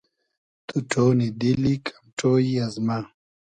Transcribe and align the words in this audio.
تو 0.67 0.75
ݖۉنی 0.89 1.27
دیلی 1.39 1.75
کئم 1.85 2.05
ݖۉیی 2.17 2.53
از 2.65 2.75
مۂ 2.85 2.99